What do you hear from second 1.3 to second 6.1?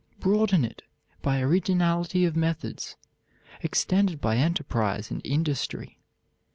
originality of methods. Extend it by enterprise and industry.